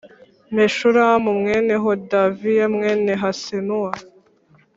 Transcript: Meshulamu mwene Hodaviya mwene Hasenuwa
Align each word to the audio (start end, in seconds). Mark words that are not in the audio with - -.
Meshulamu 0.55 1.29
mwene 1.39 1.73
Hodaviya 1.83 2.65
mwene 2.75 3.11
Hasenuwa 3.21 3.91